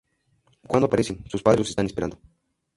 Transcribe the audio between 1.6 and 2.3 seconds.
están esperando.